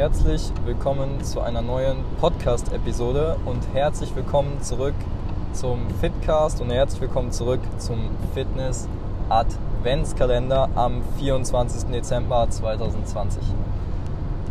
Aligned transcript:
Herzlich 0.00 0.50
willkommen 0.64 1.22
zu 1.22 1.42
einer 1.42 1.60
neuen 1.60 1.98
Podcast-Episode 2.22 3.36
und 3.44 3.58
herzlich 3.74 4.16
willkommen 4.16 4.62
zurück 4.62 4.94
zum 5.52 5.78
Fitcast 6.00 6.62
und 6.62 6.70
herzlich 6.70 7.02
willkommen 7.02 7.32
zurück 7.32 7.60
zum 7.76 8.08
Fitness 8.32 8.88
Adventskalender 9.28 10.70
am 10.74 11.02
24. 11.18 11.90
Dezember 11.90 12.48
2020. 12.48 13.42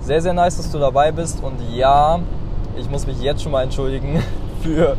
Sehr, 0.01 0.21
sehr 0.21 0.33
nice, 0.33 0.57
dass 0.57 0.71
du 0.71 0.77
dabei 0.77 1.11
bist 1.11 1.41
und 1.43 1.55
ja, 1.75 2.19
ich 2.77 2.87
muss 2.87 3.07
mich 3.07 3.19
jetzt 3.19 3.41
schon 3.41 3.51
mal 3.51 3.63
entschuldigen 3.63 4.21
für 4.61 4.97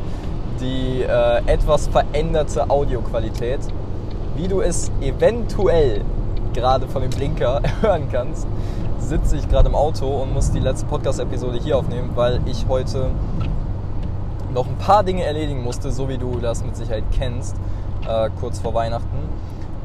die 0.61 1.03
äh, 1.03 1.46
etwas 1.46 1.87
veränderte 1.87 2.69
Audioqualität. 2.69 3.61
Wie 4.35 4.48
du 4.48 4.62
es 4.62 4.91
eventuell 5.01 6.01
gerade 6.53 6.89
von 6.89 7.03
dem 7.03 7.11
Blinker 7.11 7.61
hören 7.80 8.09
kannst, 8.11 8.46
sitze 8.99 9.37
ich 9.37 9.49
gerade 9.49 9.69
im 9.69 9.75
Auto 9.75 10.07
und 10.07 10.32
muss 10.32 10.50
die 10.50 10.61
letzte 10.61 10.87
Podcast-Episode 10.87 11.59
hier 11.59 11.77
aufnehmen, 11.77 12.11
weil 12.14 12.40
ich 12.46 12.67
heute 12.68 13.11
noch 14.53 14.67
ein 14.67 14.76
paar 14.79 15.04
Dinge 15.04 15.25
erledigen 15.25 15.63
musste, 15.63 15.90
so 15.90 16.09
wie 16.09 16.18
du 16.18 16.39
das 16.39 16.64
mit 16.64 16.76
Sicherheit 16.76 17.04
kennst, 17.13 17.57
äh, 18.09 18.31
kurz 18.40 18.59
vor 18.59 18.75
Weihnachten. 18.75 19.29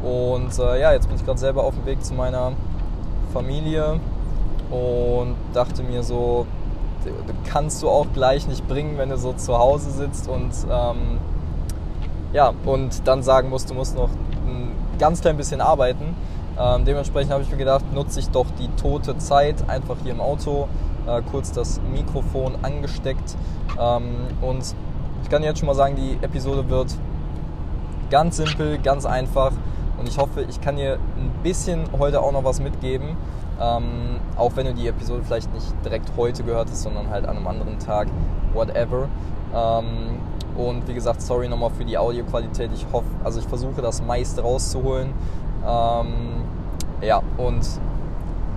Und 0.04 0.58
äh, 0.60 0.82
ja, 0.82 0.94
jetzt 0.94 1.08
bin 1.08 1.16
ich 1.16 1.26
gerade 1.26 1.40
selber 1.40 1.64
auf 1.64 1.76
dem 1.76 1.86
Weg 1.86 2.04
zu 2.04 2.14
meiner 2.14 2.52
Familie 3.34 4.00
und 4.70 5.36
dachte 5.54 5.84
mir 5.84 6.04
so, 6.04 6.46
kannst 7.46 7.84
du 7.84 7.90
auch 7.90 8.08
gleich 8.14 8.48
nicht 8.48 8.68
bringen, 8.68 8.98
wenn 8.98 9.10
du 9.10 9.18
so 9.18 9.34
zu 9.34 9.58
Hause 9.58 9.92
sitzt 9.92 10.28
und 10.28 10.52
ähm, 10.70 11.20
ja, 12.34 12.54
und 12.66 13.08
dann 13.08 13.24
sagen 13.24 13.50
musst, 13.50 13.70
du 13.70 13.74
musst 13.74 13.96
noch 13.96 14.10
ein 14.46 14.72
ganz 15.00 15.22
klein 15.22 15.38
bisschen 15.38 15.62
arbeiten. 15.62 16.16
Ähm, 16.58 16.86
dementsprechend 16.86 17.32
habe 17.32 17.44
ich 17.44 17.52
mir 17.52 17.58
gedacht, 17.58 17.86
nutze 17.94 18.20
ich 18.20 18.30
doch 18.30 18.46
die 18.60 18.70
tote 18.82 19.18
Zeit 19.18 19.70
einfach 19.70 19.98
hier 20.04 20.14
im 20.14 20.22
Auto, 20.22 20.68
äh, 21.08 21.22
kurz 21.30 21.52
das 21.52 21.82
Mikrofon 21.92 22.54
angesteckt. 22.62 23.36
Ähm, 23.80 24.16
und 24.42 24.64
ich 25.24 25.30
kann 25.30 25.44
jetzt 25.44 25.60
schon 25.60 25.68
mal 25.68 25.76
sagen, 25.76 25.96
die 25.96 26.18
Episode 26.24 26.70
wird 26.70 26.96
ganz 28.10 28.38
simpel, 28.38 28.78
ganz 28.78 29.06
einfach. 29.06 29.52
Und 29.98 30.08
ich 30.08 30.18
hoffe, 30.18 30.46
ich 30.48 30.62
kann 30.62 30.76
dir 30.76 31.00
ein 31.18 31.32
bisschen 31.44 31.86
heute 31.98 32.22
auch 32.22 32.32
noch 32.32 32.44
was 32.44 32.60
mitgeben. 32.60 33.18
Ähm, 33.60 34.20
auch 34.36 34.52
wenn 34.56 34.66
du 34.66 34.74
die 34.74 34.88
Episode 34.88 35.24
vielleicht 35.26 35.54
nicht 35.54 35.74
direkt 35.84 36.12
heute 36.18 36.44
gehört 36.44 36.70
hast, 36.70 36.84
sondern 36.84 37.10
halt 37.10 37.26
an 37.26 37.38
einem 37.38 37.48
anderen 37.48 37.80
Tag, 37.80 38.08
whatever. 38.54 39.08
Ähm, 39.54 40.20
und 40.58 40.88
wie 40.88 40.94
gesagt, 40.94 41.22
sorry 41.22 41.50
nochmal 41.50 41.70
für 41.72 41.86
die 41.86 41.98
Audioqualität. 41.98 42.72
Ich 42.74 42.86
hoffe, 42.92 43.08
also 43.24 43.40
ich 43.40 43.46
versuche 43.46 43.82
das 43.82 44.02
meiste 44.02 44.42
rauszuholen. 44.42 45.14
Ähm, 45.68 46.44
ja, 47.02 47.22
und 47.38 47.66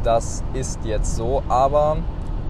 das 0.05 0.43
ist 0.55 0.81
jetzt 0.85 1.17
so. 1.17 1.43
Aber 1.49 1.99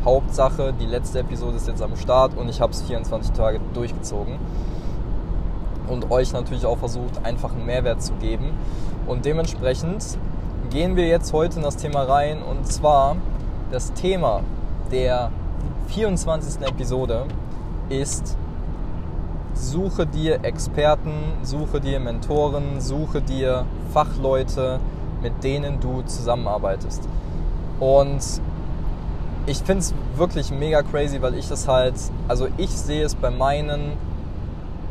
Hauptsache, 0.05 0.73
die 0.73 0.87
letzte 0.87 1.21
Episode 1.21 1.57
ist 1.57 1.69
jetzt 1.69 1.83
am 1.83 1.97
Start 1.97 2.37
und 2.37 2.49
ich 2.49 2.61
habe 2.61 2.73
es 2.73 2.83
24 2.83 3.33
Tage 3.33 3.61
durchgezogen. 3.75 4.39
Und 5.89 6.11
euch 6.11 6.33
natürlich 6.33 6.67
auch 6.67 6.79
versucht, 6.79 7.25
einfach 7.25 7.53
einen 7.53 7.67
Mehrwert 7.67 8.03
zu 8.03 8.13
geben. 8.15 8.53
Und 9.07 9.25
dementsprechend 9.25 10.19
gehen 10.71 10.97
wir 10.97 11.07
jetzt 11.07 11.33
heute 11.33 11.57
in 11.57 11.63
das 11.63 11.77
Thema 11.77 12.03
rein. 12.03 12.43
Und 12.43 12.67
zwar 12.67 13.17
das 13.71 13.93
Thema 13.95 14.43
der 14.93 15.31
24. 15.89 16.67
Episode 16.67 17.25
ist 17.89 18.37
suche 19.59 20.07
dir 20.07 20.45
Experten, 20.45 21.13
suche 21.43 21.81
dir 21.81 22.01
Mentoren, 22.01 22.81
suche 22.81 23.21
dir 23.21 23.65
Fachleute, 23.93 24.79
mit 25.23 25.43
denen 25.43 25.81
du 25.81 26.03
zusammenarbeitest. 26.03 27.09
Und 27.81 28.23
ich 29.47 29.59
finde 29.59 29.81
es 29.81 29.95
wirklich 30.17 30.51
mega 30.51 30.83
crazy, 30.83 31.21
weil 31.23 31.35
ich 31.35 31.49
das 31.49 31.67
halt, 31.67 31.95
also 32.29 32.49
ich 32.57 32.71
sehe 32.71 33.05
es 33.05 33.15
bei 33.15 33.31
meinen, 33.31 33.93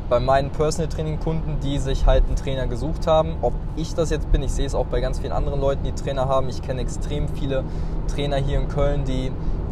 bei 0.10 0.20
meinen 0.20 0.50
Personal 0.50 0.90
Training 0.90 1.20
Kunden, 1.20 1.58
die 1.62 1.78
sich 1.80 2.06
halt 2.06 2.26
einen 2.26 2.36
Trainer 2.36 2.68
gesucht 2.68 3.08
haben. 3.08 3.36
Ob 3.42 3.54
ich 3.76 3.94
das 3.94 4.10
jetzt 4.10 4.32
bin, 4.32 4.42
ich 4.42 4.52
sehe 4.52 4.66
es 4.66 4.76
auch 4.76 4.86
bei 4.88 5.00
ganz 5.00 5.20
vielen 5.20 5.34
anderen 5.34 5.62
Leuten, 5.62 5.84
die 5.84 5.92
Trainer 5.92 6.28
haben. 6.28 6.50
Ich 6.50 6.62
kenne 6.62 6.82
extrem 6.82 7.30
viele 7.30 7.64
Trainer 8.08 8.38
hier 8.38 8.60
in 8.60 8.68
Köln, 8.68 9.04
die 9.06 9.32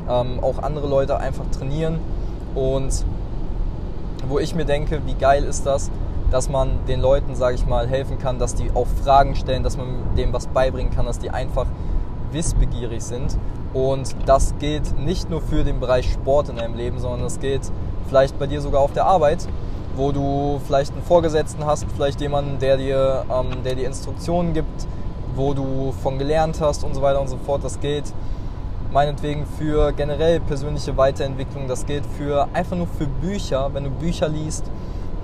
ähm, 0.10 0.40
auch 0.42 0.60
andere 0.62 0.88
Leute 0.88 1.18
einfach 1.18 1.46
trainieren. 1.52 2.00
Und 2.54 3.06
wo 4.28 4.40
ich 4.40 4.56
mir 4.56 4.66
denke, 4.66 5.02
wie 5.06 5.16
geil 5.16 5.44
ist 5.44 5.66
das, 5.66 5.92
dass 6.32 6.50
man 6.50 6.80
den 6.88 7.02
Leuten, 7.02 7.36
sage 7.36 7.56
ich 7.56 7.66
mal, 7.66 7.88
helfen 7.88 8.18
kann, 8.18 8.40
dass 8.40 8.56
die 8.56 8.72
auch 8.74 8.88
Fragen 9.04 9.36
stellen, 9.36 9.64
dass 9.64 9.78
man 9.78 9.88
dem 10.18 10.34
was 10.34 10.48
beibringen 10.48 10.94
kann, 10.94 11.06
dass 11.06 11.20
die 11.20 11.30
einfach 11.30 11.68
wissbegierig 12.32 13.04
sind. 13.04 13.38
Und 13.74 14.16
das 14.26 14.56
gilt 14.60 14.98
nicht 14.98 15.30
nur 15.30 15.42
für 15.42 15.64
den 15.64 15.80
Bereich 15.80 16.12
Sport 16.12 16.50
in 16.50 16.56
deinem 16.56 16.76
Leben, 16.76 17.00
sondern 17.00 17.22
das 17.22 17.40
gilt 17.40 17.72
vielleicht 18.08 18.40
bei 18.40 18.48
dir 18.48 18.62
sogar 18.62 18.82
auf 18.82 18.94
der 18.94 19.06
Arbeit, 19.06 19.48
wo 19.96 20.12
du 20.12 20.60
vielleicht 20.66 20.94
einen 20.94 21.04
Vorgesetzten 21.04 21.66
hast, 21.66 21.86
vielleicht 21.96 22.22
jemanden, 22.22 22.60
der 22.60 22.78
dir, 22.78 23.26
ähm, 23.30 23.64
der 23.64 23.76
dir 23.76 23.88
Instruktionen 23.88 24.54
gibt, 24.54 24.88
wo 25.36 25.54
du 25.54 25.94
von 26.04 26.18
gelernt 26.18 26.60
hast 26.62 26.84
und 26.84 26.96
so 26.96 27.02
weiter 27.02 27.22
und 27.22 27.28
so 27.28 27.38
fort. 27.38 27.64
Das 27.64 27.80
gilt 27.80 28.14
meinetwegen 28.92 29.46
für 29.58 29.92
generell 29.92 30.40
persönliche 30.40 30.96
Weiterentwicklung, 30.98 31.68
das 31.68 31.86
gilt 31.86 32.06
für 32.06 32.48
einfach 32.54 32.78
nur 32.78 32.88
für 32.88 33.08
Bücher, 33.08 33.70
wenn 33.74 33.84
du 33.84 33.90
Bücher 33.90 34.28
liest, 34.28 34.66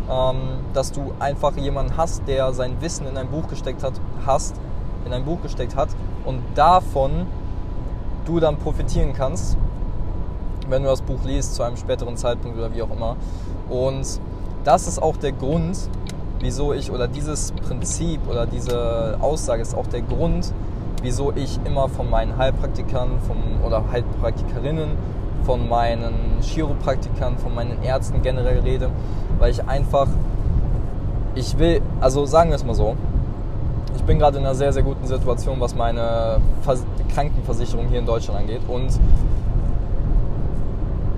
ähm, 0.09 0.35
dass 0.73 0.91
du 0.91 1.13
einfach 1.19 1.55
jemanden 1.57 1.95
hast, 1.97 2.27
der 2.27 2.53
sein 2.53 2.81
Wissen 2.81 3.07
in 3.07 3.17
ein 3.17 3.29
Buch 3.29 3.47
gesteckt 3.47 3.83
hat, 3.83 3.93
hast, 4.25 4.55
in 5.05 5.13
ein 5.13 5.25
Buch 5.25 5.41
gesteckt 5.41 5.75
hat 5.75 5.89
und 6.25 6.41
davon 6.55 7.27
du 8.25 8.39
dann 8.39 8.57
profitieren 8.57 9.13
kannst, 9.13 9.57
wenn 10.69 10.83
du 10.83 10.89
das 10.89 11.01
Buch 11.01 11.23
liest 11.23 11.55
zu 11.55 11.63
einem 11.63 11.77
späteren 11.77 12.17
Zeitpunkt 12.17 12.57
oder 12.57 12.73
wie 12.73 12.81
auch 12.81 12.91
immer. 12.91 13.15
Und 13.69 14.19
das 14.63 14.87
ist 14.87 15.01
auch 15.01 15.17
der 15.17 15.31
Grund, 15.31 15.77
wieso 16.39 16.73
ich 16.73 16.91
oder 16.91 17.07
dieses 17.07 17.51
Prinzip 17.51 18.19
oder 18.29 18.45
diese 18.45 19.17
Aussage 19.21 19.61
ist 19.61 19.75
auch 19.75 19.87
der 19.87 20.01
Grund, 20.01 20.53
wieso 21.01 21.31
ich 21.33 21.59
immer 21.65 21.89
von 21.89 22.09
meinen 22.09 22.37
Heilpraktikern 22.37 23.19
vom, 23.27 23.65
oder 23.65 23.83
Heilpraktikerinnen, 23.91 24.89
von 25.43 25.67
meinen 25.67 26.13
Chiropraktikern, 26.41 27.37
von 27.37 27.55
meinen 27.55 27.81
Ärzten 27.83 28.21
generell 28.21 28.59
rede, 28.59 28.89
weil 29.39 29.51
ich 29.51 29.67
einfach, 29.67 30.07
ich 31.35 31.57
will, 31.57 31.81
also 31.99 32.25
sagen 32.25 32.51
wir 32.51 32.55
es 32.55 32.63
mal 32.63 32.75
so, 32.75 32.95
ich 33.95 34.03
bin 34.03 34.19
gerade 34.19 34.37
in 34.37 34.45
einer 34.45 34.55
sehr, 34.55 34.71
sehr 34.71 34.83
guten 34.83 35.05
Situation, 35.05 35.59
was 35.59 35.75
meine 35.75 36.37
Vers 36.61 36.85
Krankenversicherung 37.13 37.87
hier 37.89 37.99
in 37.99 38.05
Deutschland 38.05 38.39
angeht 38.39 38.61
und 38.67 38.89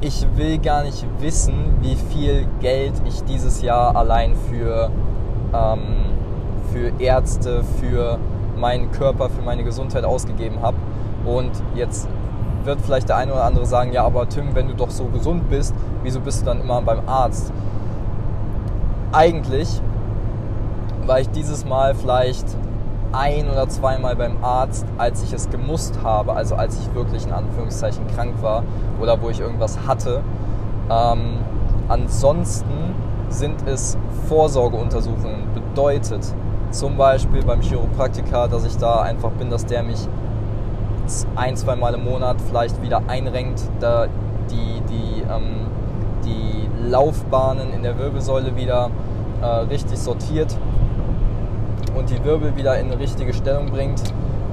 ich 0.01 0.25
will 0.35 0.57
gar 0.57 0.83
nicht 0.83 1.05
wissen, 1.19 1.53
wie 1.81 1.95
viel 1.95 2.47
Geld 2.59 2.93
ich 3.07 3.23
dieses 3.23 3.61
Jahr 3.61 3.95
allein 3.95 4.35
für, 4.49 4.89
ähm, 5.53 5.79
für 6.73 6.91
Ärzte, 7.01 7.63
für 7.79 8.17
meinen 8.57 8.91
Körper, 8.91 9.29
für 9.29 9.41
meine 9.41 9.63
Gesundheit 9.63 10.05
ausgegeben 10.05 10.61
habe. 10.61 10.77
Und 11.25 11.51
jetzt 11.75 12.07
wird 12.63 12.81
vielleicht 12.81 13.09
der 13.09 13.17
eine 13.17 13.33
oder 13.33 13.43
andere 13.43 13.65
sagen, 13.65 13.93
ja, 13.93 14.03
aber 14.03 14.27
Tim, 14.29 14.55
wenn 14.55 14.67
du 14.67 14.75
doch 14.75 14.89
so 14.89 15.05
gesund 15.05 15.49
bist, 15.49 15.73
wieso 16.01 16.19
bist 16.19 16.41
du 16.41 16.45
dann 16.45 16.61
immer 16.61 16.81
beim 16.81 17.01
Arzt? 17.07 17.51
Eigentlich 19.11 19.81
war 21.05 21.19
ich 21.19 21.29
dieses 21.29 21.65
Mal 21.65 21.93
vielleicht 21.95 22.45
ein 23.11 23.47
oder 23.49 23.69
zweimal 23.69 24.15
beim 24.15 24.43
Arzt, 24.43 24.85
als 24.97 25.21
ich 25.23 25.33
es 25.33 25.49
gemusst 25.49 25.99
habe, 26.03 26.33
also 26.33 26.55
als 26.55 26.79
ich 26.79 26.93
wirklich 26.95 27.25
in 27.25 27.31
Anführungszeichen 27.31 28.07
krank 28.07 28.33
war 28.41 28.63
oder 28.99 29.21
wo 29.21 29.29
ich 29.29 29.39
irgendwas 29.39 29.77
hatte. 29.87 30.21
Ähm, 30.89 31.37
ansonsten 31.87 32.95
sind 33.29 33.67
es 33.67 33.97
Vorsorgeuntersuchungen. 34.27 35.47
Bedeutet, 35.53 36.33
zum 36.73 36.97
Beispiel 36.97 37.43
beim 37.43 37.61
Chiropraktiker, 37.61 38.47
dass 38.47 38.65
ich 38.65 38.75
da 38.77 39.01
einfach 39.01 39.31
bin, 39.31 39.49
dass 39.49 39.65
der 39.65 39.83
mich 39.83 39.99
ein, 41.35 41.55
zwei 41.55 41.75
Mal 41.75 41.93
im 41.93 42.03
Monat 42.03 42.37
vielleicht 42.41 42.81
wieder 42.81 43.01
einrenkt, 43.07 43.61
da 43.79 44.07
die, 44.49 44.81
die, 44.89 45.21
ähm, 45.21 45.67
die 46.25 46.89
Laufbahnen 46.89 47.71
in 47.73 47.83
der 47.83 47.97
Wirbelsäule 47.97 48.55
wieder 48.55 48.89
äh, 49.41 49.45
richtig 49.45 49.99
sortiert 49.99 50.57
und 51.95 52.09
die 52.09 52.23
Wirbel 52.23 52.55
wieder 52.55 52.79
in 52.79 52.91
eine 52.91 52.99
richtige 52.99 53.33
Stellung 53.33 53.67
bringt. 53.67 54.01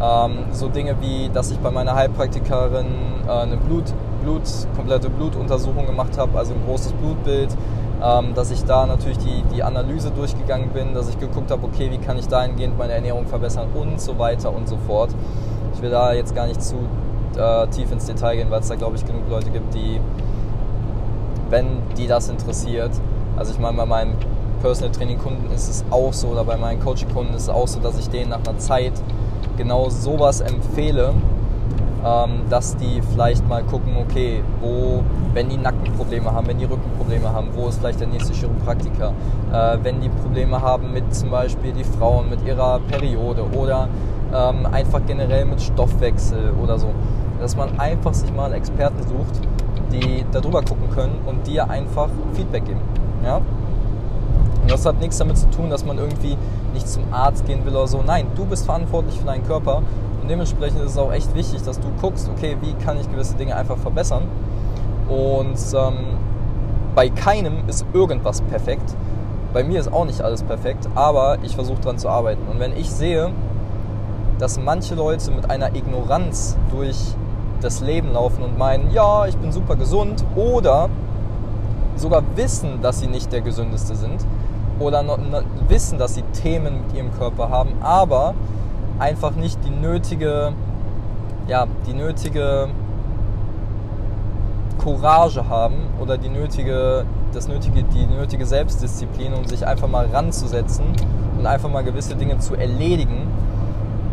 Ähm, 0.02 0.46
so 0.52 0.68
Dinge 0.68 0.96
wie, 1.00 1.30
dass 1.32 1.50
ich 1.50 1.58
bei 1.58 1.70
meiner 1.70 1.94
Heilpraktikerin 1.94 2.86
äh, 3.26 3.30
eine 3.30 3.56
Blut, 3.56 3.84
Blut, 4.22 4.42
komplette 4.76 5.08
Blutuntersuchung 5.08 5.86
gemacht 5.86 6.18
habe, 6.18 6.38
also 6.38 6.52
ein 6.52 6.62
großes 6.66 6.92
Blutbild, 6.92 7.56
ähm, 8.02 8.34
dass 8.34 8.50
ich 8.50 8.64
da 8.64 8.86
natürlich 8.86 9.18
die, 9.18 9.42
die 9.54 9.62
Analyse 9.62 10.10
durchgegangen 10.10 10.70
bin, 10.70 10.94
dass 10.94 11.08
ich 11.08 11.18
geguckt 11.18 11.50
habe, 11.50 11.66
okay, 11.66 11.90
wie 11.90 11.98
kann 11.98 12.18
ich 12.18 12.28
dahingehend 12.28 12.78
meine 12.78 12.92
Ernährung 12.92 13.26
verbessern 13.26 13.68
und 13.74 14.00
so 14.00 14.18
weiter 14.18 14.54
und 14.54 14.68
so 14.68 14.76
fort. 14.86 15.10
Ich 15.74 15.82
will 15.82 15.90
da 15.90 16.12
jetzt 16.12 16.34
gar 16.34 16.46
nicht 16.46 16.62
zu 16.62 16.76
äh, 17.36 17.66
tief 17.68 17.90
ins 17.92 18.06
Detail 18.06 18.36
gehen, 18.36 18.50
weil 18.50 18.60
es 18.60 18.68
da, 18.68 18.74
glaube 18.74 18.96
ich, 18.96 19.04
genug 19.04 19.28
Leute 19.28 19.50
gibt, 19.50 19.74
die, 19.74 20.00
wenn 21.48 21.66
die 21.96 22.06
das 22.06 22.28
interessiert, 22.28 22.92
also 23.36 23.52
ich 23.52 23.58
meine, 23.58 23.76
bei 23.76 23.86
meinem 23.86 24.14
Personal 24.60 24.92
Training 24.92 25.18
Kunden 25.18 25.50
ist 25.52 25.68
es 25.68 25.84
auch 25.90 26.12
so, 26.12 26.28
oder 26.28 26.44
bei 26.44 26.56
meinen 26.56 26.80
Coaching 26.80 27.08
Kunden 27.12 27.34
ist 27.34 27.44
es 27.44 27.48
auch 27.48 27.66
so, 27.68 27.80
dass 27.80 27.98
ich 27.98 28.10
denen 28.10 28.30
nach 28.30 28.46
einer 28.46 28.58
Zeit 28.58 28.92
genau 29.56 29.88
sowas 29.88 30.40
empfehle, 30.40 31.14
dass 32.48 32.76
die 32.76 33.02
vielleicht 33.12 33.46
mal 33.48 33.62
gucken, 33.62 33.96
okay, 34.00 34.42
wo, 34.60 35.02
wenn 35.34 35.48
die 35.48 35.58
Nackenprobleme 35.58 36.32
haben, 36.32 36.46
wenn 36.46 36.58
die 36.58 36.64
Rückenprobleme 36.64 37.30
haben, 37.32 37.48
wo 37.54 37.68
ist 37.68 37.78
vielleicht 37.78 38.00
der 38.00 38.08
nächste 38.08 38.32
Chiropraktiker, 38.32 39.12
äh, 39.52 39.78
wenn 39.82 40.00
die 40.00 40.08
Probleme 40.08 40.60
haben 40.60 40.92
mit 40.92 41.14
zum 41.14 41.30
Beispiel 41.30 41.72
die 41.72 41.84
Frauen, 41.84 42.30
mit 42.30 42.44
ihrer 42.46 42.80
Periode 42.88 43.44
oder 43.54 43.88
ähm, 44.34 44.66
einfach 44.72 45.00
generell 45.06 45.44
mit 45.44 45.60
Stoffwechsel 45.60 46.54
oder 46.62 46.78
so. 46.78 46.88
Dass 47.40 47.56
man 47.56 47.78
einfach 47.78 48.14
sich 48.14 48.32
mal 48.32 48.52
Experten 48.52 49.02
sucht, 49.02 49.40
die 49.92 50.24
darüber 50.32 50.62
gucken 50.62 50.90
können 50.94 51.18
und 51.26 51.46
dir 51.46 51.68
einfach 51.68 52.08
Feedback 52.34 52.64
geben. 52.64 52.80
Ja? 53.24 53.36
Und 53.36 54.70
das 54.70 54.86
hat 54.86 55.00
nichts 55.00 55.18
damit 55.18 55.38
zu 55.38 55.50
tun, 55.50 55.70
dass 55.70 55.84
man 55.84 55.98
irgendwie 55.98 56.36
nicht 56.72 56.88
zum 56.88 57.02
Arzt 57.12 57.46
gehen 57.46 57.64
will 57.64 57.74
oder 57.74 57.86
so. 57.86 58.02
Nein, 58.06 58.26
du 58.36 58.44
bist 58.44 58.64
verantwortlich 58.66 59.18
für 59.18 59.26
deinen 59.26 59.46
Körper 59.46 59.82
dementsprechend 60.30 60.80
ist 60.82 60.92
es 60.92 60.98
auch 60.98 61.12
echt 61.12 61.34
wichtig, 61.34 61.62
dass 61.62 61.80
du 61.80 61.88
guckst, 62.00 62.30
okay, 62.30 62.56
wie 62.60 62.72
kann 62.84 62.98
ich 62.98 63.10
gewisse 63.10 63.34
Dinge 63.34 63.56
einfach 63.56 63.76
verbessern. 63.76 64.22
Und 65.08 65.58
ähm, 65.74 65.96
bei 66.94 67.10
keinem 67.10 67.68
ist 67.68 67.84
irgendwas 67.92 68.40
perfekt. 68.42 68.94
Bei 69.52 69.64
mir 69.64 69.80
ist 69.80 69.92
auch 69.92 70.04
nicht 70.04 70.22
alles 70.22 70.44
perfekt, 70.44 70.88
aber 70.94 71.38
ich 71.42 71.56
versuche 71.56 71.80
daran 71.80 71.98
zu 71.98 72.08
arbeiten. 72.08 72.42
Und 72.48 72.60
wenn 72.60 72.76
ich 72.76 72.88
sehe, 72.88 73.30
dass 74.38 74.58
manche 74.60 74.94
Leute 74.94 75.32
mit 75.32 75.50
einer 75.50 75.74
Ignoranz 75.74 76.56
durch 76.70 76.96
das 77.60 77.80
Leben 77.80 78.12
laufen 78.12 78.42
und 78.44 78.56
meinen, 78.56 78.90
ja, 78.92 79.26
ich 79.26 79.36
bin 79.36 79.50
super 79.50 79.74
gesund 79.74 80.24
oder 80.36 80.88
sogar 81.96 82.22
wissen, 82.36 82.80
dass 82.80 83.00
sie 83.00 83.08
nicht 83.08 83.32
der 83.32 83.40
gesündeste 83.40 83.96
sind 83.96 84.24
oder 84.78 85.04
wissen, 85.68 85.98
dass 85.98 86.14
sie 86.14 86.22
Themen 86.42 86.84
mit 86.86 86.96
ihrem 86.96 87.12
Körper 87.18 87.50
haben, 87.50 87.72
aber 87.82 88.34
einfach 89.00 89.32
nicht 89.32 89.58
die 89.64 89.70
nötige, 89.70 90.52
ja, 91.48 91.66
die 91.86 91.94
nötige 91.94 92.68
Courage 94.78 95.48
haben 95.48 95.76
oder 96.00 96.16
die 96.18 96.28
nötige, 96.28 97.04
das 97.32 97.48
nötige, 97.48 97.82
die 97.82 98.06
nötige 98.06 98.46
Selbstdisziplin, 98.46 99.34
um 99.34 99.44
sich 99.46 99.66
einfach 99.66 99.88
mal 99.88 100.06
ranzusetzen 100.06 100.84
und 101.38 101.46
einfach 101.46 101.70
mal 101.70 101.82
gewisse 101.82 102.14
Dinge 102.14 102.38
zu 102.38 102.54
erledigen. 102.54 103.26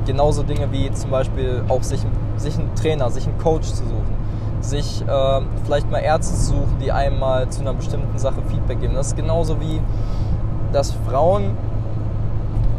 Genauso 0.05 0.43
Dinge 0.43 0.71
wie 0.71 0.89
zum 0.91 1.11
Beispiel 1.11 1.63
auch 1.67 1.83
sich, 1.83 2.01
sich 2.37 2.57
einen 2.57 2.73
Trainer, 2.75 3.11
sich 3.11 3.27
einen 3.27 3.37
Coach 3.37 3.67
zu 3.67 3.83
suchen, 3.83 4.15
sich 4.61 5.03
äh, 5.05 5.41
vielleicht 5.65 5.91
mal 5.91 5.99
Ärzte 5.99 6.33
zu 6.33 6.45
suchen, 6.55 6.77
die 6.81 6.93
einem 6.93 7.19
mal 7.19 7.49
zu 7.49 7.61
einer 7.61 7.73
bestimmten 7.73 8.17
Sache 8.17 8.41
Feedback 8.49 8.79
geben. 8.79 8.95
Das 8.95 9.07
ist 9.07 9.17
genauso 9.17 9.59
wie, 9.59 9.81
dass 10.71 10.93
Frauen 11.09 11.57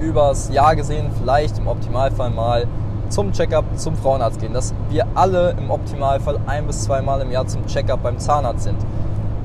übers 0.01 0.51
Jahr 0.51 0.77
gesehen 0.77 1.11
vielleicht 1.21 1.59
im 1.59 1.69
Optimalfall 1.69 2.31
mal 2.31 2.67
zum 3.09 3.33
Checkup 3.33 3.65
zum 3.77 3.97
Frauenarzt 3.97 4.41
gehen. 4.41 4.53
Dass 4.53 4.75
wir 4.91 5.07
alle 5.15 5.51
im 5.53 5.71
Optimalfall 5.71 6.39
ein 6.47 6.67
bis 6.67 6.85
zweimal 6.85 7.21
im 7.21 7.31
Jahr 7.31 7.47
zum 7.47 7.67
Checkup 7.67 8.03
beim 8.03 8.19
Zahnarzt 8.19 8.65
sind. 8.65 8.79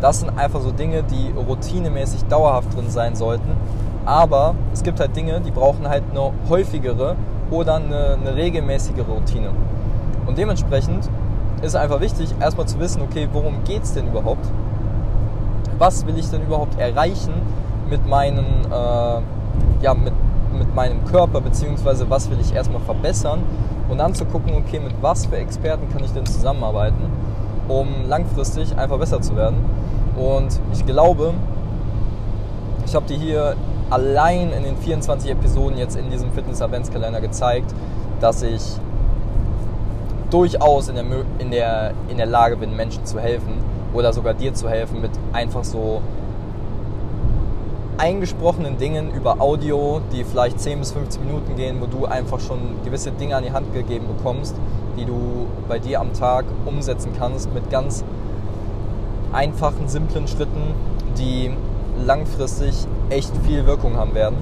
Das 0.02 0.20
sind 0.20 0.38
einfach 0.38 0.62
so 0.62 0.72
Dinge, 0.72 1.04
die 1.04 1.32
routinemäßig 1.32 2.26
dauerhaft 2.26 2.76
drin 2.76 2.90
sein 2.90 3.16
sollten. 3.16 3.56
Aber 4.06 4.56
es 4.74 4.84
gibt 4.84 5.00
halt 5.00 5.16
Dinge, 5.16 5.40
die 5.40 5.52
brauchen 5.52 5.88
halt 5.88 6.04
eine 6.12 6.32
häufigere 6.50 7.16
oder 7.50 7.76
eine, 7.76 8.18
eine 8.20 8.36
regelmäßige 8.36 9.00
Routine. 9.08 9.52
Und 10.26 10.38
dementsprechend 10.38 11.10
ist 11.62 11.76
einfach 11.76 12.02
wichtig, 12.02 12.36
erstmal 12.40 12.68
zu 12.68 12.80
wissen, 12.80 13.02
okay, 13.02 13.30
worum 13.32 13.64
geht 13.64 13.84
es 13.84 13.94
denn 13.94 14.08
überhaupt? 14.08 14.46
Was 15.78 16.06
will 16.06 16.18
ich 16.18 16.30
denn 16.30 16.42
überhaupt 16.42 16.78
erreichen 16.80 17.34
mit 17.90 18.06
meinen, 18.06 18.46
äh, 18.70 19.22
ja, 19.82 19.94
mit, 19.94 20.14
mit 20.54 20.74
meinem 20.74 21.04
Körper, 21.06 21.42
beziehungsweise 21.42 22.10
was 22.10 22.30
will 22.30 22.38
ich 22.40 22.54
erstmal 22.54 22.82
verbessern 22.82 23.42
und 23.90 23.98
dann 23.98 24.14
zu 24.14 24.26
gucken, 24.26 24.54
okay, 24.56 24.80
mit 24.80 24.94
was 25.02 25.26
für 25.26 25.38
Experten 25.38 25.90
kann 25.90 26.04
ich 26.04 26.12
denn 26.12 26.26
zusammenarbeiten, 26.26 27.12
um 27.68 27.88
langfristig 28.08 28.78
einfach 28.78 28.98
besser 28.98 29.22
zu 29.22 29.36
werden. 29.36 29.58
Und 30.16 30.60
ich 30.74 30.86
glaube, 30.86 31.34
ich 32.86 32.96
habe 32.96 33.06
dir 33.06 33.18
hier 33.18 33.56
allein 33.90 34.52
in 34.52 34.64
den 34.64 34.78
24 34.78 35.32
Episoden 35.32 35.78
jetzt 35.78 35.96
in 35.96 36.10
diesem 36.10 36.32
Fitness-Adventskalender 36.32 37.22
gezeigt, 37.22 37.74
dass 38.20 38.42
ich 38.42 38.62
durchaus 40.30 40.90
in 40.90 40.96
der, 40.96 41.06
in, 41.40 41.52
der, 41.52 41.92
in 42.10 42.18
der 42.18 42.26
Lage 42.26 42.58
bin, 42.58 42.76
Menschen 42.76 43.06
zu 43.06 43.20
helfen 43.20 43.54
oder 43.94 44.12
sogar 44.14 44.34
dir 44.34 44.54
zu 44.54 44.68
helfen 44.68 45.02
mit 45.02 45.12
einfach 45.32 45.64
so 45.64 46.02
eingesprochenen 47.98 48.78
Dingen 48.78 49.12
über 49.14 49.40
Audio, 49.40 50.02
die 50.12 50.24
vielleicht 50.24 50.60
10 50.60 50.80
bis 50.80 50.92
15 50.92 51.26
Minuten 51.26 51.56
gehen, 51.56 51.78
wo 51.82 51.86
du 51.86 52.06
einfach 52.06 52.40
schon 52.40 52.60
gewisse 52.84 53.12
Dinge 53.12 53.36
an 53.36 53.44
die 53.44 53.52
Hand 53.52 53.74
gegeben 53.74 54.08
bekommst, 54.08 54.56
die 54.98 55.06
du 55.06 55.48
bei 55.68 55.80
dir 55.80 56.00
am 56.00 56.14
Tag 56.14 56.46
umsetzen 56.66 57.12
kannst 57.18 57.54
mit 57.54 57.70
ganz 57.70 58.04
einfachen, 59.32 59.88
simplen 59.88 60.28
Schritten, 60.28 60.74
die 61.18 61.52
langfristig 62.06 62.76
echt 63.10 63.32
viel 63.46 63.66
Wirkung 63.66 63.96
haben 63.98 64.14
werden. 64.14 64.38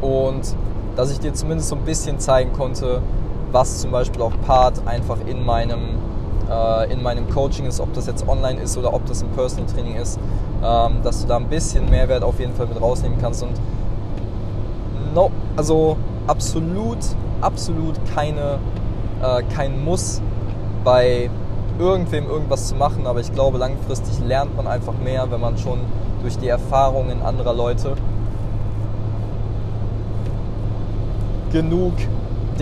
Und 0.00 0.54
dass 0.96 1.10
ich 1.10 1.20
dir 1.20 1.32
zumindest 1.32 1.68
so 1.68 1.76
ein 1.76 1.82
bisschen 1.82 2.18
zeigen 2.18 2.52
konnte, 2.52 3.00
was 3.50 3.80
zum 3.80 3.90
Beispiel 3.90 4.22
auch 4.22 4.32
Part 4.46 4.86
einfach 4.86 5.18
in 5.26 5.44
meinem, 5.44 5.80
äh, 6.50 6.92
in 6.92 7.02
meinem 7.02 7.28
Coaching 7.28 7.66
ist, 7.66 7.80
ob 7.80 7.92
das 7.92 8.06
jetzt 8.06 8.26
online 8.28 8.60
ist 8.60 8.76
oder 8.76 8.92
ob 8.92 9.04
das 9.06 9.22
ein 9.22 9.30
Personal 9.30 9.66
Training 9.66 9.96
ist, 9.96 10.18
ähm, 10.62 11.02
dass 11.02 11.22
du 11.22 11.28
da 11.28 11.36
ein 11.36 11.48
bisschen 11.48 11.88
Mehrwert 11.90 12.22
auf 12.22 12.38
jeden 12.40 12.54
Fall 12.54 12.66
mit 12.66 12.80
rausnehmen 12.80 13.18
kannst. 13.20 13.42
Und 13.42 13.52
no, 15.14 15.30
also 15.56 15.96
absolut, 16.26 16.98
absolut 17.40 17.96
keine, 18.14 18.58
äh, 19.22 19.42
kein 19.54 19.82
Muss 19.84 20.20
bei 20.84 21.30
irgendwem 21.78 22.28
irgendwas 22.28 22.68
zu 22.68 22.74
machen, 22.74 23.06
aber 23.06 23.20
ich 23.20 23.32
glaube, 23.32 23.58
langfristig 23.58 24.18
lernt 24.26 24.56
man 24.56 24.66
einfach 24.66 24.94
mehr, 25.02 25.30
wenn 25.30 25.40
man 25.40 25.56
schon 25.58 25.78
durch 26.22 26.38
die 26.38 26.48
Erfahrungen 26.48 27.22
anderer 27.22 27.54
Leute 27.54 27.96
genug 31.52 31.94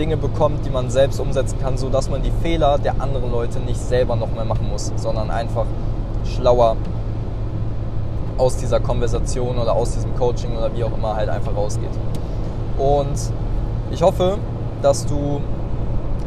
Dinge 0.01 0.17
bekommt, 0.17 0.65
die 0.65 0.71
man 0.71 0.89
selbst 0.89 1.19
umsetzen 1.19 1.59
kann, 1.61 1.77
sodass 1.77 2.09
man 2.09 2.23
die 2.23 2.31
Fehler 2.41 2.79
der 2.79 2.99
anderen 2.99 3.31
Leute 3.31 3.59
nicht 3.59 3.79
selber 3.79 4.15
noch 4.15 4.33
mehr 4.33 4.45
machen 4.45 4.67
muss, 4.67 4.91
sondern 4.95 5.29
einfach 5.29 5.67
schlauer 6.25 6.75
aus 8.39 8.57
dieser 8.57 8.79
Konversation 8.79 9.59
oder 9.59 9.73
aus 9.73 9.91
diesem 9.91 10.15
Coaching 10.15 10.57
oder 10.57 10.75
wie 10.75 10.83
auch 10.83 10.97
immer 10.97 11.15
halt 11.15 11.29
einfach 11.29 11.55
rausgeht. 11.55 11.91
Und 12.79 13.13
ich 13.91 14.01
hoffe, 14.01 14.39
dass 14.81 15.05
du 15.05 15.39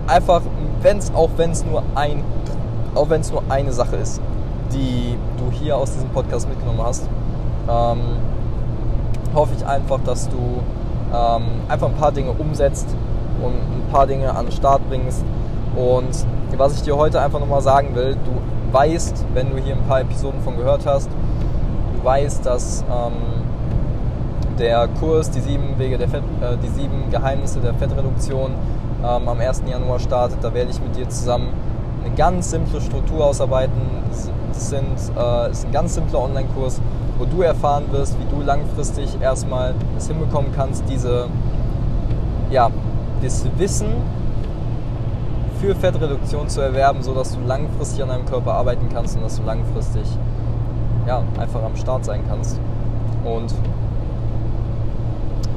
einfach, 0.06 0.43
wenn's, 0.81 1.11
auch 1.12 1.31
wenn 1.37 1.50
es 1.50 1.65
nur 1.65 1.82
ein, 1.97 2.23
auch 2.94 3.11
wenn 3.11 3.23
es 3.23 3.32
nur 3.32 3.43
eine 3.49 3.73
Sache 3.73 3.97
ist, 3.97 4.21
die 4.73 5.19
du 5.37 5.50
hier 5.50 5.76
aus 5.76 5.95
diesem 5.95 6.11
Podcast 6.11 6.49
mitgenommen 6.49 6.81
hast, 6.81 7.09
ähm, 7.69 8.19
hoffe 9.35 9.54
ich 9.59 9.66
einfach, 9.66 9.99
dass 10.04 10.28
du 10.28 10.62
ähm, 11.12 11.43
einfach 11.69 11.88
ein 11.88 11.97
paar 11.97 12.12
Dinge 12.12 12.31
umsetzt 12.31 12.87
und 13.45 13.55
ein 13.55 13.93
paar 13.93 14.07
Dinge 14.07 14.35
an 14.35 14.47
den 14.47 14.53
Start 14.53 14.83
bringst. 14.89 15.25
Und 15.77 16.27
was 16.57 16.77
ich 16.77 16.83
dir 16.83 16.97
heute 16.97 17.21
einfach 17.21 17.41
nochmal 17.41 17.63
sagen 17.63 17.95
will, 17.95 18.17
du 18.25 18.73
weißt, 18.73 19.25
wenn 19.35 19.51
du 19.51 19.59
hier 19.59 19.75
ein 19.75 19.83
paar 19.89 20.01
Episoden 20.01 20.41
von 20.43 20.57
gehört 20.57 20.87
hast, 20.87 21.09
du 21.09 22.05
weißt, 22.05 22.45
dass 22.47 22.85
ähm, 22.91 23.13
der 24.59 24.89
Kurs, 25.01 25.31
die 25.31 25.41
sieben 25.41 25.79
Wege 25.79 25.99
der 25.99 26.09
Fett, 26.09 26.23
äh, 26.41 26.57
die 26.63 26.69
sieben 26.69 27.11
Geheimnisse 27.11 27.61
der 27.61 27.75
Fettreduktion 27.75 28.53
ähm, 29.01 29.29
am 29.29 29.39
1. 29.41 29.63
Januar 29.67 29.99
startet. 29.99 30.39
Da 30.43 30.55
werde 30.55 30.71
ich 30.71 30.81
mit 30.81 30.97
dir 30.97 31.09
zusammen 31.09 31.49
eine 32.05 32.15
ganz 32.15 32.51
simple 32.51 32.81
Struktur 32.81 33.25
ausarbeiten. 33.25 33.81
Es, 34.11 34.31
sind, 34.71 34.87
äh, 35.17 35.51
ist 35.51 35.67
ein 35.67 35.73
ganz 35.73 35.95
simpler 35.95 36.21
Online-Kurs, 36.21 36.81
wo 37.19 37.25
du 37.25 37.43
erfahren 37.43 37.85
wirst, 37.91 38.17
wie 38.21 38.37
du 38.37 38.43
langfristig 38.43 39.21
erstmal 39.21 39.75
es 39.97 40.07
hinbekommen 40.07 40.53
kannst, 40.55 40.85
diese, 40.89 41.27
ja, 42.51 42.71
das 43.23 43.44
Wissen 43.56 43.88
für 45.61 45.75
Fettreduktion 45.75 46.49
zu 46.49 46.61
erwerben, 46.61 47.02
sodass 47.02 47.35
du 47.35 47.40
langfristig 47.47 48.02
an 48.02 48.09
deinem 48.11 48.26
Körper 48.26 48.52
arbeiten 48.52 48.88
kannst 48.92 49.16
und 49.16 49.23
dass 49.23 49.37
du 49.37 49.42
langfristig 49.44 50.04
ja, 51.06 51.23
einfach 51.38 51.62
am 51.62 51.76
Start 51.76 52.04
sein 52.04 52.23
kannst 52.28 52.61
und 53.25 53.54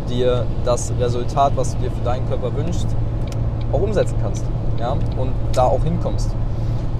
dir 0.09 0.45
das 0.63 0.93
Resultat, 0.99 1.53
was 1.55 1.75
du 1.75 1.83
dir 1.83 1.91
für 1.91 2.03
deinen 2.03 2.27
Körper 2.27 2.55
wünschst, 2.55 2.87
auch 3.71 3.81
umsetzen 3.81 4.15
kannst 4.21 4.45
ja, 4.79 4.91
und 4.91 5.33
da 5.53 5.63
auch 5.63 5.83
hinkommst. 5.83 6.33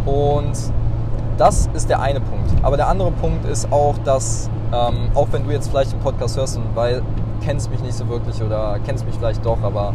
Und 0.06 0.54
das 1.38 1.70
ist 1.74 1.90
der 1.90 2.02
eine 2.02 2.20
Punkt. 2.20 2.52
Aber 2.64 2.78
der 2.78 2.88
andere 2.88 3.12
Punkt 3.12 3.46
ist 3.46 3.72
auch, 3.72 3.96
dass, 4.04 4.50
ähm, 4.74 5.10
auch 5.14 5.28
wenn 5.32 5.46
du 5.46 5.52
jetzt 5.52 5.70
vielleicht 5.70 5.92
den 5.92 6.00
Podcast 6.00 6.38
hörst 6.38 6.58
und 6.58 6.76
weil 6.76 7.02
kennst 7.42 7.70
mich 7.70 7.82
nicht 7.82 7.94
so 7.94 8.08
wirklich 8.10 8.42
oder 8.42 8.80
kennst 8.86 9.06
mich 9.06 9.16
vielleicht 9.16 9.46
doch, 9.46 9.62
aber 9.62 9.94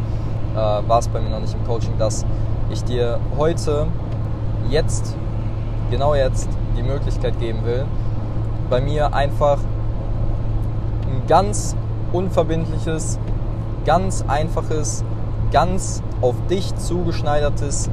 äh, 0.52 0.56
war 0.56 0.98
es 0.98 1.08
bei 1.08 1.20
mir 1.20 1.30
noch 1.30 1.40
nicht 1.40 1.54
im 1.54 1.64
Coaching, 1.66 1.96
dass 1.98 2.24
ich 2.70 2.82
dir 2.84 3.18
heute, 3.38 3.86
jetzt, 4.68 5.16
genau 5.90 6.14
jetzt, 6.14 6.48
die 6.76 6.82
Möglichkeit 6.82 7.38
geben 7.38 7.64
will, 7.64 7.84
bei 8.70 8.80
mir 8.80 9.14
einfach 9.14 9.58
ein 11.06 11.26
ganz 11.26 11.76
unverbindliches, 12.12 13.18
ganz 13.84 14.24
einfaches, 14.26 15.04
ganz 15.50 16.02
auf 16.20 16.34
dich 16.48 16.74
zugeschneidertes 16.76 17.90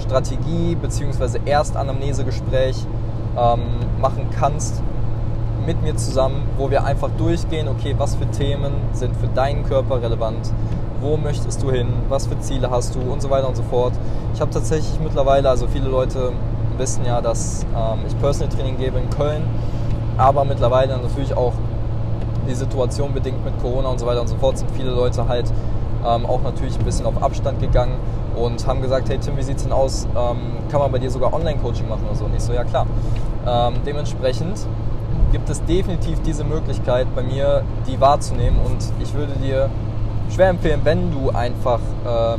Strategie 0.00 0.74
bzw. 0.74 1.38
Erstanamnesegespräch 1.44 2.76
ähm, 3.36 3.60
machen 4.00 4.28
kannst 4.36 4.82
mit 5.66 5.82
mir 5.82 5.94
zusammen, 5.96 6.48
wo 6.56 6.70
wir 6.70 6.84
einfach 6.84 7.10
durchgehen, 7.18 7.68
okay, 7.68 7.94
was 7.96 8.16
für 8.16 8.26
Themen 8.30 8.72
sind 8.92 9.14
für 9.16 9.28
deinen 9.28 9.64
Körper 9.64 10.02
relevant, 10.02 10.52
wo 11.00 11.16
möchtest 11.16 11.62
du 11.62 11.70
hin, 11.70 11.88
was 12.08 12.26
für 12.26 12.38
Ziele 12.40 12.70
hast 12.70 12.94
du 12.94 13.00
und 13.00 13.22
so 13.22 13.30
weiter 13.30 13.48
und 13.48 13.56
so 13.56 13.62
fort. 13.62 13.92
Ich 14.34 14.40
habe 14.40 14.50
tatsächlich 14.50 14.98
mittlerweile, 15.00 15.48
also 15.48 15.66
viele 15.66 15.88
Leute 15.88 16.32
wissen 16.76 17.04
ja, 17.04 17.20
dass 17.20 17.66
ähm, 17.76 18.00
ich 18.06 18.18
Personal 18.18 18.48
Training 18.48 18.76
gebe 18.78 18.98
in 18.98 19.10
Köln, 19.10 19.42
aber 20.16 20.44
mittlerweile 20.44 20.98
natürlich 20.98 21.34
auch 21.34 21.52
die 22.48 22.54
Situation 22.54 23.12
bedingt 23.12 23.44
mit 23.44 23.58
Corona 23.60 23.88
und 23.88 24.00
so 24.00 24.06
weiter 24.06 24.20
und 24.20 24.28
so 24.28 24.36
fort 24.36 24.58
sind 24.58 24.70
viele 24.72 24.90
Leute 24.90 25.28
halt 25.28 25.52
ähm, 26.04 26.26
auch 26.26 26.42
natürlich 26.42 26.78
ein 26.78 26.84
bisschen 26.84 27.06
auf 27.06 27.22
Abstand 27.22 27.60
gegangen 27.60 27.94
und 28.36 28.66
haben 28.66 28.80
gesagt, 28.80 29.08
hey 29.08 29.18
Tim, 29.18 29.36
wie 29.36 29.42
sieht's 29.42 29.62
denn 29.62 29.72
aus? 29.72 30.06
Ähm, 30.16 30.68
kann 30.70 30.80
man 30.80 30.90
bei 30.92 30.98
dir 30.98 31.10
sogar 31.10 31.32
Online-Coaching 31.32 31.88
machen 31.88 32.04
oder 32.06 32.14
so? 32.14 32.24
Und 32.24 32.34
ich 32.34 32.42
so, 32.42 32.52
ja 32.52 32.64
klar. 32.64 32.86
Ähm, 33.46 33.74
dementsprechend 33.86 34.66
gibt 35.32 35.48
es 35.48 35.62
definitiv 35.64 36.20
diese 36.22 36.44
Möglichkeit 36.44 37.06
bei 37.14 37.22
mir, 37.22 37.62
die 37.86 38.00
wahrzunehmen 38.00 38.58
und 38.64 38.78
ich 39.00 39.14
würde 39.14 39.32
dir 39.34 39.70
schwer 40.30 40.48
empfehlen, 40.48 40.80
wenn 40.84 41.10
du 41.10 41.30
einfach 41.30 41.80
äh, 42.04 42.38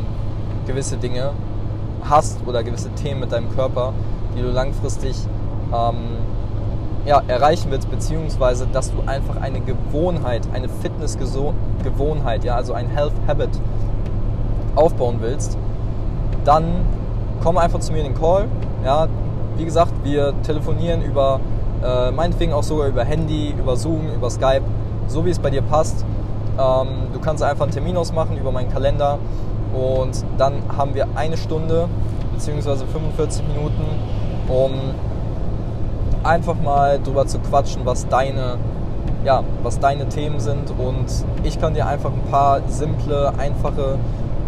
gewisse 0.68 0.98
Dinge 0.98 1.32
hast 2.04 2.40
oder 2.48 2.64
gewisse 2.64 2.90
Themen 2.92 3.22
mit 3.22 3.32
deinem 3.32 3.54
Körper, 3.56 3.94
die 4.36 4.42
du 4.42 4.50
langfristig 4.50 5.16
ähm, 5.74 6.18
ja, 7.06 7.22
erreichen 7.28 7.72
willst, 7.72 7.90
beziehungsweise 7.90 8.68
dass 8.68 8.92
du 8.92 8.98
einfach 9.06 9.42
eine 9.42 9.62
Gewohnheit, 9.62 10.48
eine 10.54 10.70
Fitnessgewohnheit, 10.70 12.44
ja, 12.44 12.56
also 12.56 12.74
ein 12.74 12.88
Health 12.88 13.14
Habit 13.28 13.50
aufbauen 14.76 15.18
willst, 15.20 15.58
dann 16.46 16.86
komm 17.44 17.58
einfach 17.58 17.80
zu 17.80 17.92
mir 17.92 18.00
in 18.00 18.14
den 18.14 18.20
Call. 18.20 18.48
Ja, 18.86 19.08
wie 19.58 19.66
gesagt, 19.66 19.94
wir 20.04 20.34
telefonieren 20.44 21.02
über 21.02 21.40
äh, 21.84 22.12
meinetwegen 22.12 22.54
auch 22.54 22.64
sogar 22.64 22.88
über 22.88 23.04
Handy, 23.04 23.54
über 23.58 23.76
Zoom, 23.76 24.08
über 24.16 24.30
Skype, 24.30 24.64
so 25.08 25.26
wie 25.26 25.30
es 25.30 25.40
bei 25.40 25.50
dir 25.50 25.62
passt. 25.62 26.06
Ähm, 26.60 26.88
du 27.14 27.20
kannst 27.20 27.44
einfach 27.44 27.64
einen 27.64 27.74
Termin 27.74 27.98
ausmachen 27.98 28.38
über 28.38 28.52
meinen 28.52 28.72
Kalender 28.72 29.18
und 29.74 30.24
dann 30.38 30.54
haben 30.76 30.94
wir 30.94 31.08
eine 31.16 31.38
Stunde 31.38 31.88
bzw. 32.34 32.86
45 32.92 33.44
Minuten, 33.48 33.86
um 34.48 34.72
einfach 36.24 36.56
mal 36.56 37.00
drüber 37.00 37.26
zu 37.26 37.40
quatschen, 37.40 37.86
was 37.86 38.08
deine, 38.08 38.58
ja, 39.24 39.44
was 39.64 39.80
deine 39.80 40.08
Themen 40.10 40.40
sind 40.40 40.72
und 40.72 41.06
ich 41.44 41.60
kann 41.60 41.74
dir 41.74 41.88
einfach 41.88 42.12
ein 42.12 42.30
paar 42.30 42.62
simple, 42.68 43.34
einfache 43.38 43.98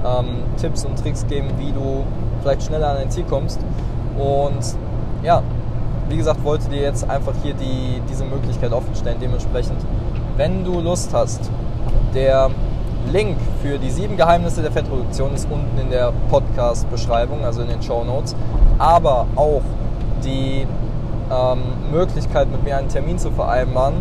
ähm, 0.05 0.43
Tipps 0.57 0.85
und 0.85 0.99
Tricks 0.99 1.25
geben, 1.27 1.49
wie 1.57 1.71
du 1.71 2.03
vielleicht 2.41 2.63
schneller 2.63 2.89
an 2.89 2.97
dein 2.97 3.09
Ziel 3.09 3.25
kommst 3.29 3.59
und 4.17 4.75
ja, 5.23 5.41
wie 6.09 6.17
gesagt, 6.17 6.43
wollte 6.43 6.69
dir 6.69 6.81
jetzt 6.81 7.09
einfach 7.09 7.33
hier 7.41 7.53
die, 7.53 8.01
diese 8.09 8.25
Möglichkeit 8.25 8.71
offenstellen. 8.73 9.17
Dementsprechend, 9.21 9.77
wenn 10.37 10.63
du 10.63 10.79
Lust 10.79 11.13
hast, 11.13 11.49
der 12.13 12.49
Link 13.11 13.37
für 13.61 13.77
die 13.77 13.89
sieben 13.89 14.17
Geheimnisse 14.17 14.61
der 14.61 14.71
Fettreduktion 14.71 15.33
ist 15.33 15.47
unten 15.49 15.77
in 15.79 15.89
der 15.89 16.13
Podcast-Beschreibung, 16.29 17.43
also 17.43 17.61
in 17.61 17.69
den 17.69 17.81
Show 17.81 18.03
Notes. 18.03 18.35
Aber 18.77 19.27
auch 19.35 19.61
die 20.23 20.65
ähm, 21.31 21.59
Möglichkeit, 21.91 22.49
mit 22.51 22.63
mir 22.63 22.77
einen 22.77 22.89
Termin 22.89 23.17
zu 23.17 23.31
vereinbaren, 23.31 23.95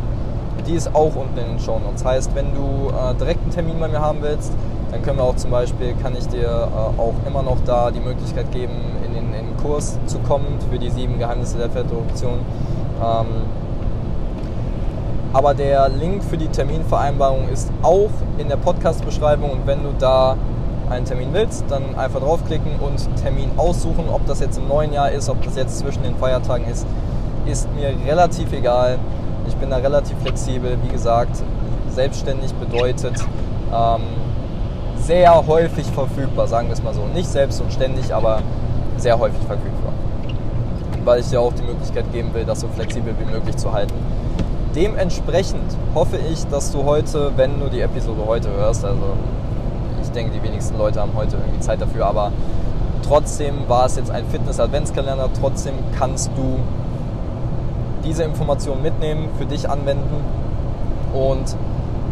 die 0.66 0.74
ist 0.74 0.94
auch 0.94 1.16
unten 1.16 1.38
in 1.38 1.56
den 1.56 1.58
Show 1.58 1.78
Notes. 1.78 2.04
Heißt, 2.04 2.34
wenn 2.34 2.54
du 2.54 2.88
äh, 2.90 3.14
direkt 3.14 3.42
einen 3.42 3.50
Termin 3.50 3.80
bei 3.80 3.88
mir 3.88 4.00
haben 4.00 4.18
willst, 4.22 4.52
dann 4.90 5.02
können 5.02 5.18
wir 5.18 5.24
auch 5.24 5.36
zum 5.36 5.50
Beispiel, 5.50 5.94
kann 6.02 6.14
ich 6.16 6.28
dir 6.28 6.46
äh, 6.46 7.00
auch 7.00 7.14
immer 7.26 7.42
noch 7.42 7.58
da 7.64 7.90
die 7.90 8.00
Möglichkeit 8.00 8.52
geben, 8.52 8.74
in 9.04 9.14
den, 9.14 9.34
in 9.34 9.46
den 9.46 9.56
Kurs 9.56 9.98
zu 10.06 10.18
kommen 10.20 10.58
für 10.70 10.78
die 10.78 10.90
sieben 10.90 11.18
Geheimnisse 11.18 11.58
der 11.58 11.70
Fettreduktion. 11.70 12.40
Ähm, 13.02 13.26
aber 15.32 15.54
der 15.54 15.88
Link 15.88 16.22
für 16.22 16.36
die 16.36 16.48
Terminvereinbarung 16.48 17.48
ist 17.48 17.70
auch 17.82 18.10
in 18.38 18.48
der 18.48 18.56
Podcast-Beschreibung 18.56 19.50
und 19.50 19.66
wenn 19.66 19.82
du 19.82 19.94
da 19.98 20.36
einen 20.90 21.06
Termin 21.06 21.28
willst, 21.32 21.64
dann 21.68 21.94
einfach 21.96 22.20
draufklicken 22.20 22.78
und 22.80 23.08
Termin 23.16 23.50
aussuchen. 23.56 24.04
Ob 24.12 24.26
das 24.26 24.40
jetzt 24.40 24.58
im 24.58 24.68
neuen 24.68 24.92
Jahr 24.92 25.10
ist, 25.10 25.30
ob 25.30 25.42
das 25.42 25.56
jetzt 25.56 25.78
zwischen 25.78 26.02
den 26.02 26.16
Feiertagen 26.16 26.66
ist, 26.66 26.86
ist 27.46 27.68
mir 27.74 27.94
relativ 28.06 28.52
egal. 28.52 28.98
Ich 29.48 29.56
bin 29.56 29.70
da 29.70 29.76
relativ 29.76 30.16
flexibel. 30.18 30.76
Wie 30.82 30.88
gesagt, 30.88 31.42
selbstständig 31.88 32.52
bedeutet 32.54 33.14
ähm, 33.74 34.02
sehr 34.98 35.46
häufig 35.46 35.86
verfügbar, 35.86 36.46
sagen 36.46 36.68
wir 36.68 36.74
es 36.74 36.82
mal 36.82 36.94
so. 36.94 37.02
Nicht 37.14 37.28
selbst 37.28 37.60
und 37.60 37.72
ständig, 37.72 38.14
aber 38.14 38.40
sehr 38.98 39.18
häufig 39.18 39.40
verfügbar. 39.46 39.92
Weil 41.04 41.20
ich 41.20 41.28
dir 41.28 41.40
auch 41.40 41.52
die 41.54 41.62
Möglichkeit 41.62 42.12
geben 42.12 42.32
will, 42.34 42.44
das 42.44 42.60
so 42.60 42.68
flexibel 42.68 43.14
wie 43.18 43.32
möglich 43.32 43.56
zu 43.56 43.72
halten. 43.72 43.94
Dementsprechend 44.74 45.76
hoffe 45.94 46.16
ich, 46.16 46.46
dass 46.46 46.72
du 46.72 46.84
heute, 46.84 47.32
wenn 47.36 47.60
du 47.60 47.68
die 47.68 47.80
Episode 47.80 48.22
heute 48.26 48.48
hörst, 48.50 48.84
also 48.84 49.02
ich 50.02 50.08
denke, 50.12 50.32
die 50.32 50.42
wenigsten 50.42 50.78
Leute 50.78 51.00
haben 51.00 51.12
heute 51.14 51.36
irgendwie 51.36 51.60
Zeit 51.60 51.82
dafür, 51.82 52.06
aber 52.06 52.32
trotzdem 53.06 53.68
war 53.68 53.84
es 53.84 53.96
jetzt 53.96 54.10
ein 54.10 54.24
Fitness-Adventskalender, 54.26 55.28
trotzdem 55.38 55.74
kannst 55.98 56.30
du 56.36 56.58
diese 58.02 58.22
Informationen 58.24 58.82
mitnehmen, 58.82 59.28
für 59.38 59.44
dich 59.44 59.68
anwenden 59.68 60.24
und 61.12 61.54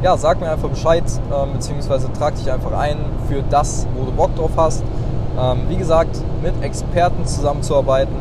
ja, 0.02 0.17
sag 0.19 0.40
mir 0.40 0.50
einfach 0.50 0.69
Bescheid, 0.69 1.05
äh, 1.05 1.47
beziehungsweise 1.55 2.12
trag 2.12 2.35
dich 2.35 2.50
einfach 2.50 2.73
ein 2.73 2.99
für 3.29 3.43
das, 3.43 3.87
wo 3.97 4.05
du 4.05 4.12
Bock 4.12 4.35
drauf 4.37 4.52
hast. 4.57 4.83
Ähm, 5.38 5.61
wie 5.69 5.76
gesagt, 5.76 6.19
mit 6.43 6.62
Experten 6.62 7.26
zusammenzuarbeiten 7.26 8.14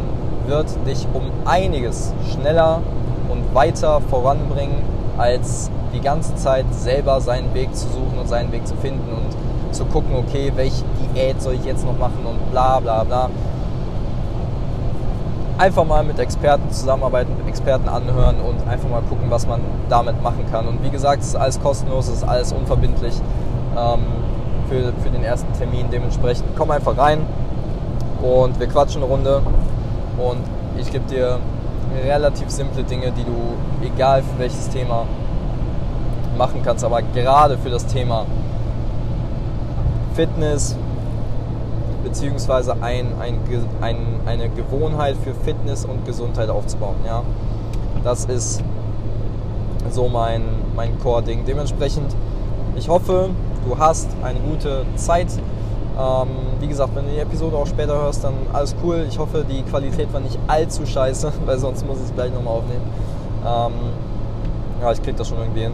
wird 0.47 0.67
dich 0.87 1.07
um 1.13 1.23
einiges 1.45 2.13
schneller 2.31 2.81
und 3.29 3.53
weiter 3.53 4.01
voranbringen, 4.09 4.83
als 5.17 5.69
die 5.93 6.01
ganze 6.01 6.35
Zeit 6.35 6.65
selber 6.71 7.21
seinen 7.21 7.53
Weg 7.53 7.75
zu 7.75 7.87
suchen 7.87 8.17
und 8.19 8.27
seinen 8.27 8.51
Weg 8.51 8.67
zu 8.67 8.75
finden 8.75 9.11
und 9.11 9.73
zu 9.73 9.85
gucken, 9.85 10.15
okay, 10.15 10.51
welche 10.55 10.83
Diät 11.15 11.41
soll 11.41 11.53
ich 11.53 11.65
jetzt 11.65 11.85
noch 11.85 11.97
machen 11.97 12.25
und 12.25 12.51
bla 12.51 12.79
bla 12.79 13.03
bla. 13.03 13.29
Einfach 15.57 15.83
mal 15.83 16.03
mit 16.03 16.17
Experten 16.19 16.71
zusammenarbeiten, 16.71 17.33
mit 17.37 17.47
Experten 17.47 17.89
anhören 17.89 18.37
und 18.39 18.65
einfach 18.67 18.89
mal 18.89 19.01
gucken, 19.01 19.29
was 19.29 19.45
man 19.45 19.59
damit 19.89 20.21
machen 20.23 20.45
kann. 20.51 20.67
Und 20.67 20.83
wie 20.83 20.89
gesagt, 20.89 21.21
es 21.21 21.29
ist 21.29 21.35
alles 21.35 21.59
kostenlos, 21.59 22.07
es 22.07 22.17
ist 22.17 22.23
alles 22.23 22.53
unverbindlich 22.53 23.13
ähm, 23.77 23.99
für, 24.69 24.93
für 25.03 25.09
den 25.09 25.23
ersten 25.23 25.51
Termin. 25.53 25.87
Dementsprechend 25.91 26.45
komm 26.57 26.71
einfach 26.71 26.97
rein 26.97 27.25
und 28.21 28.57
wir 28.59 28.67
quatschen 28.67 29.03
eine 29.03 29.11
Runde 29.11 29.41
und 30.17 30.43
ich 30.77 30.91
gebe 30.91 31.05
dir 31.09 31.39
relativ 32.05 32.49
simple 32.49 32.83
Dinge, 32.83 33.11
die 33.11 33.23
du, 33.23 33.85
egal 33.85 34.23
für 34.23 34.39
welches 34.39 34.69
Thema, 34.69 35.05
machen 36.37 36.61
kannst. 36.63 36.83
Aber 36.83 37.01
gerade 37.01 37.57
für 37.57 37.69
das 37.69 37.85
Thema 37.85 38.25
Fitness, 40.13 40.75
beziehungsweise 42.03 42.73
ein, 42.81 43.07
ein, 43.19 43.39
ein, 43.81 43.97
eine 44.25 44.49
Gewohnheit 44.49 45.15
für 45.23 45.33
Fitness 45.33 45.85
und 45.85 46.05
Gesundheit 46.05 46.49
aufzubauen. 46.49 46.95
Ja? 47.05 47.23
Das 48.03 48.25
ist 48.25 48.63
so 49.91 50.07
mein, 50.07 50.43
mein 50.75 50.99
Core-Ding. 50.99 51.45
Dementsprechend, 51.45 52.15
ich 52.75 52.89
hoffe, 52.89 53.29
du 53.67 53.77
hast 53.77 54.07
eine 54.23 54.39
gute 54.39 54.85
Zeit 54.95 55.27
ähm, 55.97 56.27
wie 56.59 56.67
gesagt, 56.67 56.95
wenn 56.95 57.05
du 57.05 57.11
die 57.11 57.19
Episode 57.19 57.55
auch 57.55 57.67
später 57.67 57.93
hörst, 57.93 58.23
dann 58.23 58.33
alles 58.53 58.75
cool. 58.83 59.05
Ich 59.09 59.17
hoffe, 59.17 59.45
die 59.49 59.63
Qualität 59.63 60.11
war 60.13 60.19
nicht 60.19 60.37
allzu 60.47 60.85
scheiße, 60.85 61.31
weil 61.45 61.57
sonst 61.59 61.85
muss 61.85 61.97
ich 61.97 62.05
es 62.05 62.13
gleich 62.13 62.33
nochmal 62.33 62.55
aufnehmen. 62.55 62.81
Ähm, 63.45 63.73
ja, 64.81 64.91
ich 64.91 65.01
krieg 65.01 65.15
das 65.17 65.27
schon 65.27 65.39
irgendwie 65.39 65.61
hin. 65.61 65.73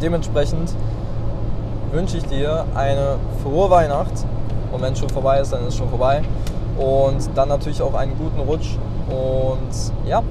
Dementsprechend 0.00 0.74
wünsche 1.92 2.16
ich 2.16 2.24
dir 2.24 2.64
eine 2.74 3.16
frohe 3.42 3.70
Weihnacht. 3.70 4.12
Und 4.72 4.80
wenn 4.80 4.94
es 4.94 4.98
schon 4.98 5.10
vorbei 5.10 5.40
ist, 5.40 5.52
dann 5.52 5.62
ist 5.62 5.68
es 5.68 5.76
schon 5.76 5.88
vorbei. 5.88 6.22
Und 6.78 7.28
dann 7.34 7.48
natürlich 7.48 7.82
auch 7.82 7.94
einen 7.94 8.16
guten 8.16 8.40
Rutsch. 8.40 8.76
Und 9.08 10.08
ja, 10.08 10.22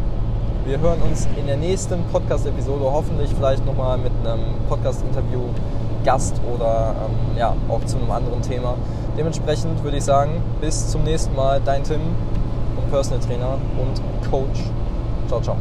wir 0.66 0.80
hören 0.80 1.02
uns 1.02 1.28
in 1.38 1.48
der 1.48 1.58
nächsten 1.58 2.04
Podcast-Episode 2.12 2.84
hoffentlich 2.84 3.30
vielleicht 3.36 3.66
nochmal 3.66 3.98
mit 3.98 4.12
einem 4.24 4.42
Podcast-Interview 4.68 5.42
Gast 6.04 6.42
oder 6.54 6.96
ähm, 6.98 7.38
ja, 7.38 7.56
auch 7.70 7.84
zu 7.86 7.98
einem 7.98 8.12
anderen 8.12 8.42
Thema. 8.42 8.76
Dementsprechend 9.18 9.84
würde 9.84 9.98
ich 9.98 10.04
sagen, 10.04 10.42
bis 10.62 10.90
zum 10.90 11.04
nächsten 11.04 11.36
Mal, 11.36 11.62
dein 11.64 11.84
Tim 11.84 12.02
und 12.78 12.90
Personal 12.92 13.20
Trainer 13.20 13.58
und 13.78 14.30
Coach. 14.30 14.60
Ciao, 15.28 15.42
ciao. 15.42 15.58